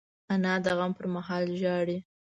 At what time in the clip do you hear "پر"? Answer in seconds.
0.97-1.05